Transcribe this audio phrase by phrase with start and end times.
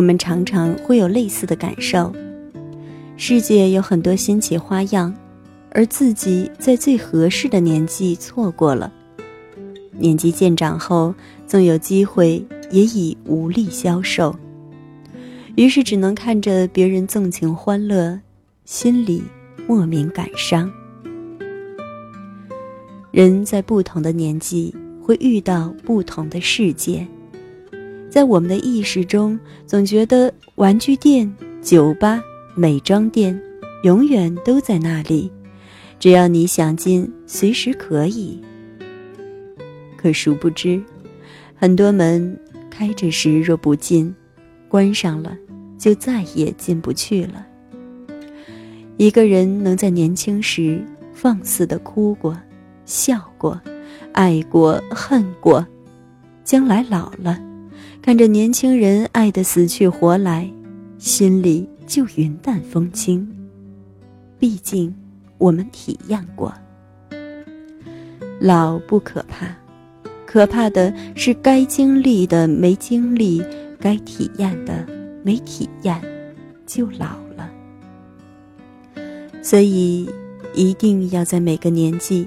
[0.00, 2.10] 我们常常会有类似的感受：
[3.18, 5.14] 世界有很多新奇花样，
[5.72, 8.90] 而自己在最合适的年纪错过了。
[9.92, 11.14] 年纪渐长后，
[11.46, 14.34] 纵有机会，也已无力消受，
[15.54, 18.18] 于是只能看着别人纵情欢乐，
[18.64, 19.22] 心里
[19.66, 20.72] 莫名感伤。
[23.10, 27.06] 人在不同的年纪会遇到不同的世界，
[28.10, 31.32] 在我们的意识中，总觉得玩具店、
[31.62, 32.20] 酒吧、
[32.56, 33.40] 美妆店
[33.84, 35.30] 永远都在那里，
[36.00, 38.38] 只要你想进，随时可以。
[39.96, 40.82] 可殊不知，
[41.54, 42.38] 很多门
[42.68, 44.12] 开着时若不进，
[44.68, 45.36] 关上了
[45.78, 47.46] 就再也进不去了。
[48.96, 52.36] 一个人能在年轻时放肆的哭过。
[52.86, 53.60] 笑过，
[54.12, 55.64] 爱过，恨过，
[56.42, 57.38] 将来老了，
[58.02, 60.50] 看着年轻人爱得死去活来，
[60.98, 63.28] 心里就云淡风轻。
[64.38, 64.94] 毕竟，
[65.36, 66.52] 我们体验过。
[68.40, 69.54] 老不可怕，
[70.24, 73.42] 可怕的是该经历的没经历，
[73.78, 74.86] 该体验的
[75.22, 76.00] 没体验，
[76.66, 77.50] 就老了。
[79.42, 80.08] 所以，
[80.54, 82.26] 一定要在每个年纪。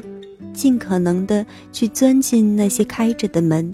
[0.54, 3.74] 尽可能的去钻进那些开着的门，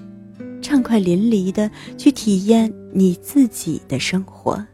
[0.62, 4.66] 畅快淋漓的去体验你自己的生活。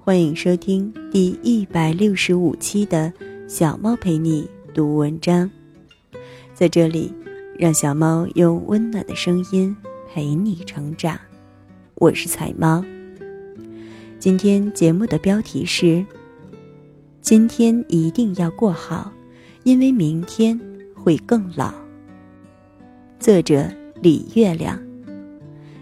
[0.00, 3.10] 欢迎收听第一百六十五期的
[3.48, 5.50] 《小猫陪你读文章》，
[6.52, 7.10] 在这里，
[7.58, 9.74] 让小猫用温暖的声音
[10.12, 11.18] 陪你成长。
[11.94, 12.84] 我是彩猫。
[14.18, 16.04] 今天节目的标题是：
[17.22, 19.10] 今天一定要过好，
[19.64, 20.58] 因为明天
[20.94, 21.72] 会更老。
[23.18, 23.66] 作者
[24.02, 24.78] 李月亮。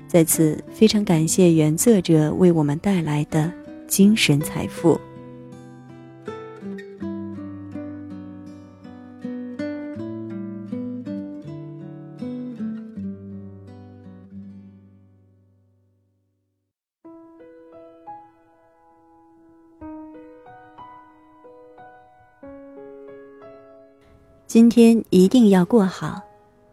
[0.06, 3.52] 在此非常感谢原作者为我们带来的
[3.88, 5.00] 精神财富。
[24.52, 26.20] 今天一定要过好，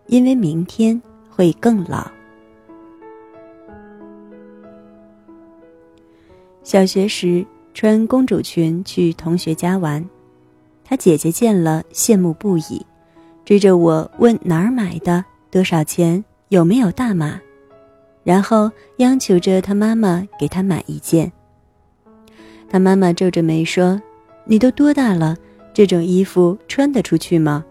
[0.08, 2.12] 因为明天会更老。
[6.62, 10.06] 小学时穿公主裙去同学家玩，
[10.84, 12.86] 他姐姐见了羡慕不已，
[13.46, 17.40] 追着我问哪儿买的，多少钱，有没有大码，
[18.26, 21.32] 然后央求着他妈妈给他买一件。
[22.70, 24.02] 他妈妈皱着眉说
[24.44, 25.38] ：“你都多大了，
[25.74, 27.64] 这种衣服穿得出去吗？”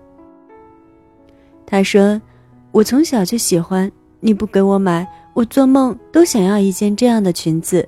[1.70, 2.18] 他说
[2.72, 7.86] ：“我从小就喜欢，你不给我买，我做梦都想要一件这样的裙子。”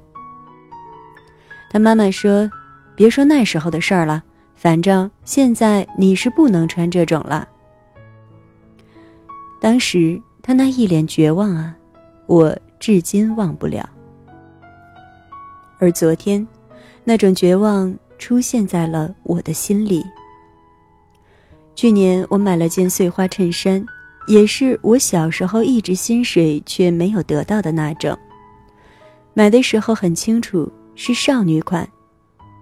[1.72, 2.50] 他妈妈说
[2.94, 4.22] ：“别说那时候的事儿了，
[4.54, 7.48] 反正现在你是不能穿这种了。”
[9.58, 11.74] 当时他那一脸绝望啊，
[12.26, 13.88] 我至今忘不了。
[15.78, 16.46] 而昨天，
[17.02, 20.04] 那种绝望出现在了我的心里。
[21.80, 23.82] 去年我买了件碎花衬衫，
[24.26, 28.14] 也是我小时候一直心水却没有得到的那种。
[29.32, 31.88] 买的时候很清楚是少女款，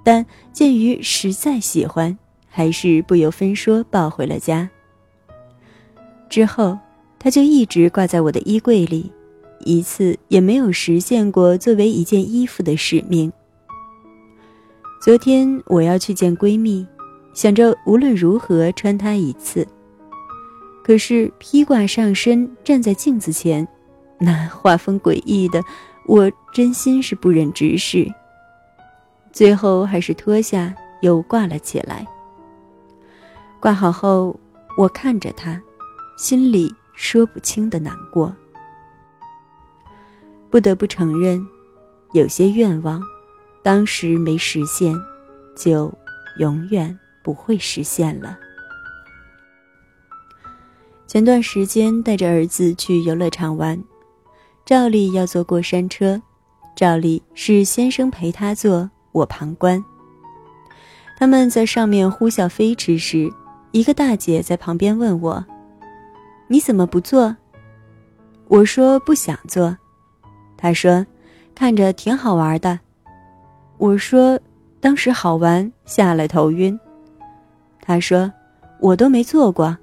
[0.04, 2.16] 但鉴于实在喜欢，
[2.48, 4.70] 还是不由分说抱回了家。
[6.30, 6.78] 之后，
[7.18, 9.10] 它就一直挂在我的衣柜里，
[9.64, 13.32] 一次也没有实现过作为一件衣服的使命。
[15.02, 16.86] 昨天我要去见闺蜜。
[17.32, 19.66] 想着无论如何穿它一次，
[20.82, 23.66] 可是披挂上身站在镜子前，
[24.18, 25.62] 那画风诡异的，
[26.06, 28.06] 我真心是不忍直视。
[29.32, 32.06] 最后还是脱下又挂了起来。
[33.60, 34.38] 挂好后，
[34.76, 35.60] 我看着它，
[36.16, 38.34] 心里说不清的难过。
[40.50, 41.46] 不得不承认，
[42.14, 43.02] 有些愿望，
[43.62, 44.96] 当时没实现，
[45.54, 45.92] 就
[46.38, 46.98] 永远。
[47.28, 48.38] 不会实现了。
[51.06, 53.84] 前段时间带着儿子去游乐场玩，
[54.64, 56.22] 照例要坐过山车，
[56.75, 59.84] 照例是先生陪他坐，我旁观。
[61.19, 63.31] 他们在上面呼啸飞驰时，
[63.72, 65.44] 一个大姐在旁边问我
[66.48, 67.36] ：“你怎么不坐？”
[68.48, 69.76] 我说：“不想坐。”
[70.56, 71.04] 她说
[71.54, 72.81] ：“看着挺好玩的。”
[73.76, 74.40] 我说
[74.81, 76.81] ：“当时好玩，下来头晕。”
[77.88, 78.31] 他说
[78.81, 79.75] ：“我都没做过，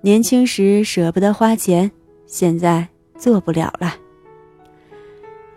[0.00, 1.90] 年轻时舍不得花钱，
[2.24, 3.94] 现在做不了了。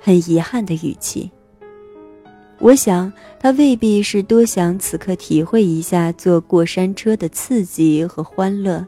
[0.02, 1.32] 很遗憾的语气。
[2.60, 8.86] 我想他未必是多想此刻体会一下坐过山车的刺激和欢乐，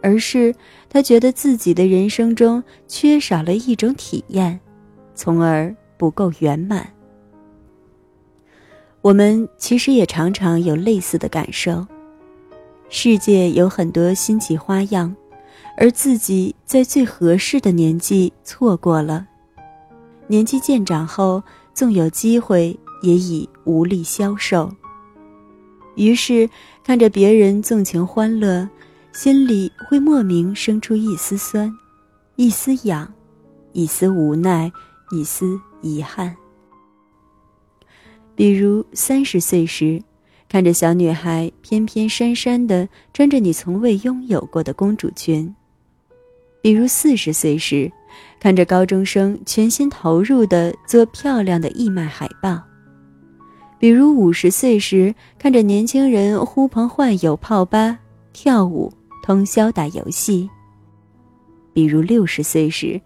[0.00, 0.54] 而是
[0.88, 4.60] 他觉得自己的人生中缺少了一种体验，
[5.12, 6.88] 从而不够圆满。
[9.00, 11.84] 我们其实也常常有类似的感受。
[12.94, 15.16] 世界有很多新奇花样，
[15.78, 19.26] 而自己在最合适的年纪错过了。
[20.26, 21.42] 年纪渐长后，
[21.72, 24.70] 纵有机会，也已无力消受。
[25.96, 26.48] 于是，
[26.84, 28.68] 看着别人纵情欢乐，
[29.14, 31.74] 心里会莫名生出一丝酸，
[32.36, 33.10] 一丝痒，
[33.72, 34.70] 一丝无奈，
[35.12, 36.36] 一丝遗憾。
[38.36, 40.02] 比如三十岁时。
[40.52, 45.50] 看着小女孩翩翩姗姗的穿着你从未拥有过的公主裙，
[46.60, 47.90] 比如四十岁时，
[48.38, 52.58] 看着高中生全心投入的做漂亮的义卖海报；
[53.78, 57.98] 比如五十岁时，看着年轻人呼朋唤友泡吧、
[58.34, 60.46] 跳舞、通宵打游戏；
[61.72, 63.00] 比如六十岁时，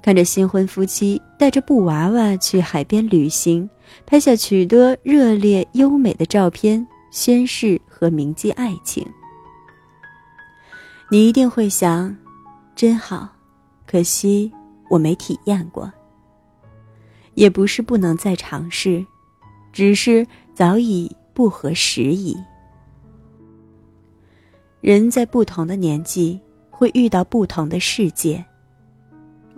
[0.00, 3.68] 看着新婚夫妻带着布娃娃去海边旅行，
[4.06, 6.86] 拍下许多热烈优美的照片。
[7.12, 9.06] 宣誓和铭记爱情，
[11.10, 12.16] 你一定会想，
[12.74, 13.28] 真好，
[13.86, 14.50] 可惜
[14.88, 15.92] 我没体验过。
[17.34, 19.04] 也不是不能再尝试，
[19.74, 22.34] 只是早已不合时宜。
[24.80, 28.42] 人在不同的年纪会遇到不同的世界。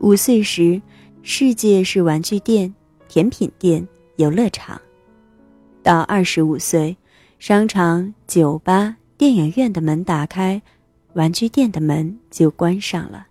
[0.01, 0.83] 五岁时，
[1.23, 2.75] 世界是玩具店、
[3.07, 3.87] 甜品店、
[4.17, 4.77] 游乐场；
[5.85, 6.97] 到二十五岁。
[7.47, 10.63] 商场、酒吧、电影院的门打开，
[11.13, 13.27] 玩具店的门就关上了。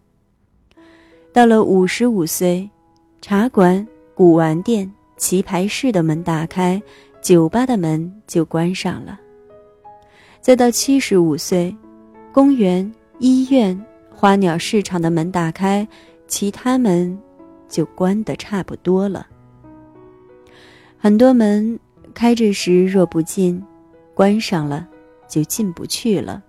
[1.31, 2.69] 到了五十五岁，
[3.23, 6.79] 茶馆、古玩店、棋牌室的门打开，
[7.23, 9.19] 酒吧的门就关上了。
[10.41, 11.75] 再到七十五岁，
[12.31, 15.87] 公园、医院、花鸟市场的门打开，
[16.27, 17.19] 其他门
[17.67, 19.25] 就关得差不多了。
[20.99, 21.79] 很多门
[22.13, 23.59] 开着时若不进。
[24.13, 24.87] 关上了，
[25.27, 26.43] 就进不去了。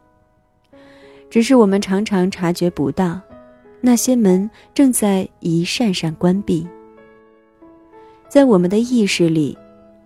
[1.31, 3.21] 只是我们常常察觉不到，
[3.81, 6.67] 那些门正在一扇扇关闭。
[8.29, 9.57] 在我们的意识里，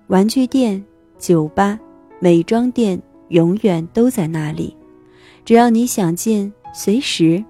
[0.06, 0.84] 玩具店、
[1.18, 1.78] 酒吧、
[2.18, 4.76] 美妆店永远都在那里，
[5.44, 7.44] 只要你想进，随时。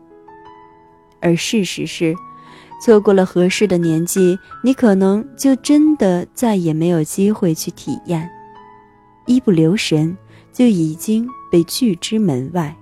[1.21, 2.15] 而事实是，
[2.81, 8.31] 错过了合适的年纪，你可能就真的再也没有机会去体验。
[9.29, 10.17] 一不留神，
[10.53, 12.75] 就已经被拒之门外。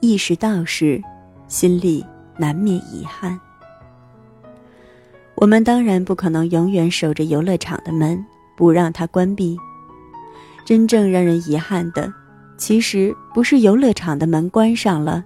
[0.00, 1.02] 意识到时，
[1.48, 2.06] 心里
[2.38, 3.38] 难免遗憾。
[5.34, 8.24] 我们当然不可能永远守着游乐场的门，
[8.56, 9.58] 不让它关闭。
[10.64, 12.12] 真正让人遗憾的，
[12.56, 15.24] 其实不是游乐场的门关上了，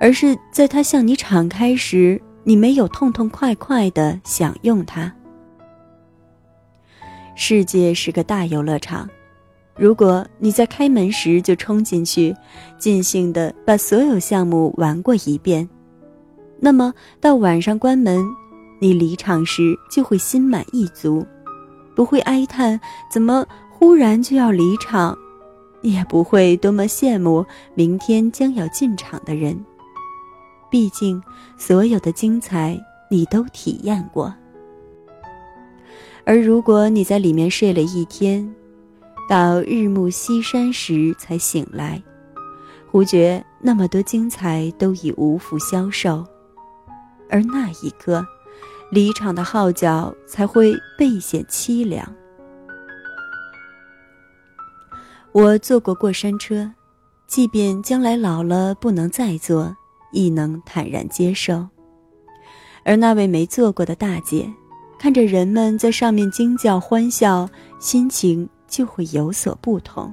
[0.00, 5.14] 而是在它向你敞开时，你没有痛痛快快的享用它。
[7.34, 9.08] 世界是个大游乐场，
[9.76, 12.34] 如果你在开门时就冲进去，
[12.78, 15.68] 尽兴的把所有项目玩过一遍，
[16.60, 18.24] 那么到晚上关门，
[18.80, 21.26] 你离场时就会心满意足，
[21.96, 25.16] 不会哀叹怎么忽然就要离场，
[25.82, 29.58] 也不会多么羡慕明天将要进场的人。
[30.70, 31.20] 毕竟，
[31.58, 34.32] 所有的精彩你都体验过。
[36.26, 38.54] 而如果你在里面睡了一天，
[39.28, 42.02] 到日暮西山时才醒来，
[42.90, 46.24] 忽觉那么多精彩都已无福消受，
[47.28, 48.26] 而那一刻，
[48.90, 52.10] 离场的号角才会倍显凄凉。
[55.32, 56.72] 我坐过过山车，
[57.26, 59.76] 即便将来老了不能再坐，
[60.12, 61.66] 亦能坦然接受。
[62.82, 64.50] 而那位没坐过的大姐。
[64.98, 67.48] 看着人们在上面惊叫欢笑，
[67.78, 70.12] 心情就会有所不同。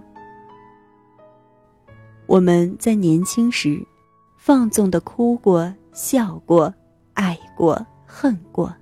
[2.25, 3.81] 我们在年轻时，
[4.37, 6.73] 放纵的哭过、笑过、
[7.13, 8.73] 爱过、恨过，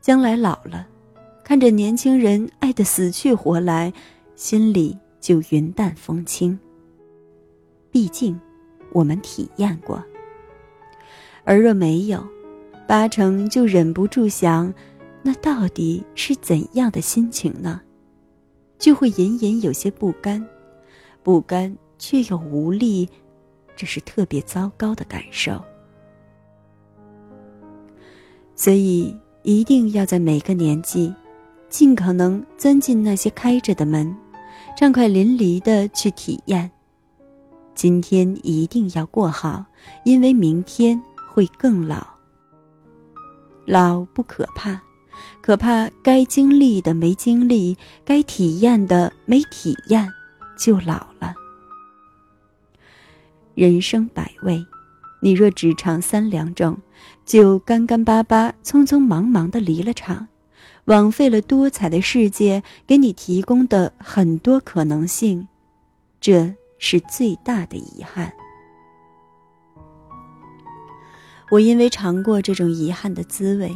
[0.00, 0.86] 将来老了，
[1.44, 3.92] 看着年轻人爱得死去活来，
[4.36, 6.58] 心里就云淡风轻。
[7.90, 8.38] 毕竟，
[8.92, 10.02] 我们体验过。
[11.44, 12.26] 而若没有，
[12.86, 14.72] 八成就忍不住想。
[15.22, 17.80] 那到底是怎样的心情呢？
[18.78, 20.44] 就会隐隐有些不甘，
[21.22, 23.06] 不甘却又无力，
[23.76, 25.62] 这是特别糟糕的感受。
[28.56, 31.14] 所以，一定要在每个年纪，
[31.68, 34.16] 尽可能钻进那些开着的门，
[34.76, 36.70] 畅快淋漓的去体验。
[37.74, 39.64] 今天一定要过好，
[40.04, 41.00] 因为明天
[41.30, 42.06] 会更老。
[43.66, 44.80] 老不可怕，
[45.40, 50.08] 可怕该经历的没经历，该体验的没体验，
[50.58, 51.34] 就老了。
[53.54, 54.64] 人生百味。
[55.22, 56.78] 你若只尝三两种，
[57.26, 60.28] 就干干巴巴、匆匆忙忙的离了场，
[60.86, 65.46] 枉费了多彩的世界给你提供的很多可能性，
[66.22, 68.32] 这是最大的遗憾。
[71.50, 73.70] 我因为尝过这种遗憾的滋味，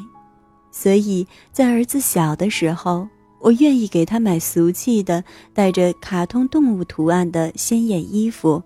[0.76, 8.60] 所以在儿子小的时候，我愿意给他买俗气的、带着卡通动物图案的鲜艳衣服，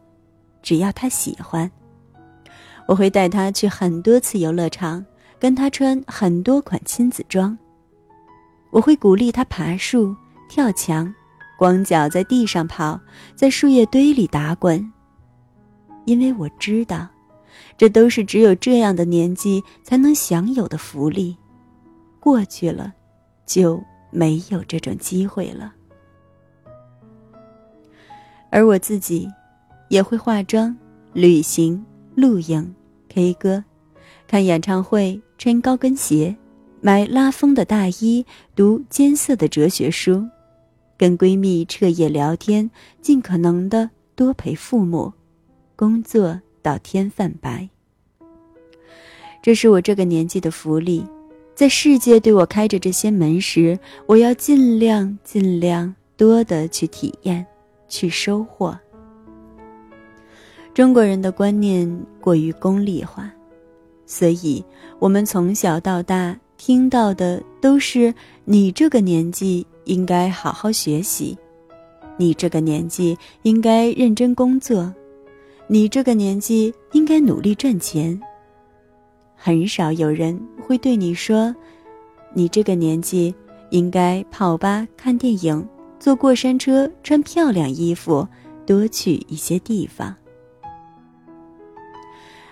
[0.62, 1.70] 只要他喜欢。
[2.86, 5.04] 我会带他去很多次游乐场，
[5.38, 7.56] 跟他穿很多款亲子装。
[8.70, 10.16] 我会鼓励他爬树、
[10.48, 11.14] 跳墙，
[11.58, 12.98] 光脚在地上跑，
[13.36, 14.90] 在树叶堆里打滚。
[16.06, 17.06] 因为我知道，
[17.76, 21.36] 这都是只有这样的年纪才能享有的福利。
[22.20, 22.92] 过去了，
[23.46, 25.74] 就没有这种机会了。
[28.50, 29.28] 而我自己，
[29.88, 30.76] 也会化妆、
[31.12, 31.84] 旅行、
[32.14, 32.74] 露营。
[33.10, 33.64] K 歌，
[34.26, 36.36] 看演唱会，穿高跟鞋，
[36.80, 40.26] 买拉风的大衣，读艰涩的哲学书，
[40.96, 42.70] 跟闺蜜彻夜聊天，
[43.00, 45.12] 尽可能的多陪父母，
[45.74, 47.68] 工作到天泛白。
[49.40, 51.04] 这是我这个年纪的福利，
[51.58, 57.44] 在世界对我开着这些门时，我要尽量尽量多的去体验，
[57.88, 58.78] 去收获。
[60.72, 63.28] 中国人的观念过于功利化，
[64.06, 64.64] 所以
[65.00, 71.36] 我们从小到大听到的都是：你这个年纪应该好好学习，
[72.16, 74.94] 你这个年纪应该认真工作，
[75.66, 78.16] 你这个年纪应该努力赚钱。
[79.40, 81.54] 很少有人会对你说：
[82.34, 83.32] 你这个年纪
[83.70, 85.66] 应该泡吧、看电影、
[86.00, 88.26] 坐过山车、穿漂亮衣服、
[88.66, 90.14] 多去一些地方。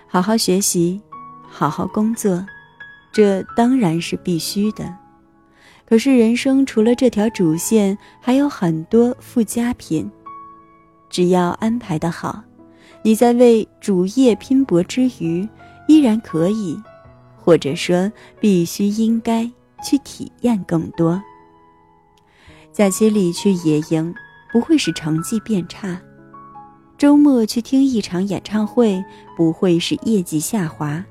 [0.07, 1.01] 好好学习，
[1.41, 2.43] 好好工作，
[3.11, 4.95] 这当然是必须的。
[5.85, 10.09] 可是人生除了这条主线，还有很多附加品。
[11.09, 12.41] 只要安排的好，
[13.01, 15.47] 你在为主业拼搏之余，
[15.87, 16.79] 依然可以，
[17.37, 19.49] 或者说必须应该
[19.83, 21.21] 去体验更多。
[22.71, 24.13] 假期里去野营，
[24.51, 25.99] 不会使成绩变差。
[26.97, 29.03] 周末去听一场演唱会，
[29.35, 31.03] 不会使业绩下滑；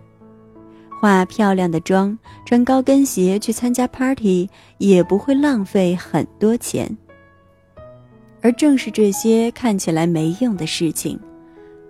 [1.00, 6.96] 化漂亮的妆，穿高跟鞋去参加 party，也不会浪费很多钱。
[8.42, 11.18] 而正是这些看起来没用的事情，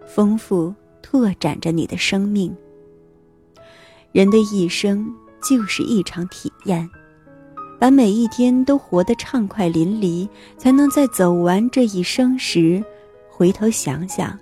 [0.07, 2.55] 丰富拓展着你的生命。
[4.13, 6.89] 人的一生就是一场体验，
[7.79, 12.83] 把每一天都活得畅快淋漓，才能在走完这一生时。
[13.29, 14.39] 回头想想，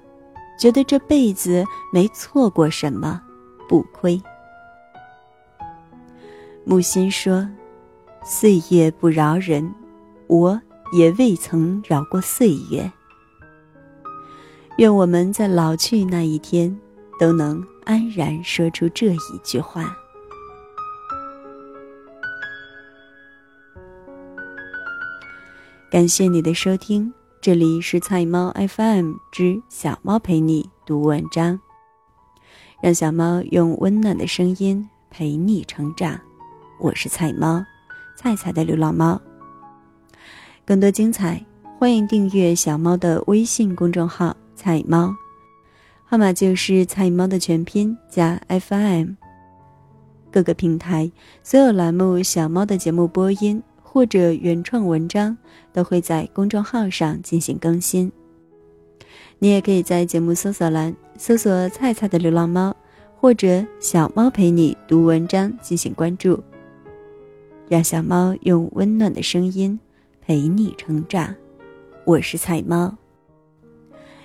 [0.58, 3.20] 觉得这辈子没错过什么，
[3.68, 4.20] 不亏。
[6.64, 7.46] 木心说
[8.24, 9.74] ：“岁月不饶人，
[10.28, 10.60] 我
[10.92, 12.90] 也未曾饶过岁月。”
[14.78, 16.74] 愿我们在老去那一天，
[17.18, 19.96] 都能安然说出这一句话。
[25.90, 27.12] 感谢你的收听。
[27.40, 31.60] 这里是菜猫 FM 之小猫陪你读文章，
[32.80, 36.18] 让小猫用温暖的声音陪你成长。
[36.80, 37.62] 我是菜猫，
[38.16, 39.20] 菜菜的流浪猫。
[40.64, 41.44] 更多精彩，
[41.78, 45.14] 欢迎订阅小猫的微信公众号“菜猫”，
[46.14, 49.14] 号码就是“菜猫”的全拼加 FM。
[50.30, 51.10] 各个平台
[51.42, 53.60] 所有栏目小猫的节目播音。
[53.82, 55.36] 或者原创文章
[55.72, 58.12] 都会在公众号上进行更新。
[59.40, 62.76] 你也可以在节目搜索栏搜索“菜菜的流浪猫”
[63.18, 66.40] 或者“小猫陪你读文章”进行关注，
[67.68, 69.76] 让小猫用温暖的声音
[70.20, 71.34] 陪你成长。
[72.04, 72.96] 我是菜猫，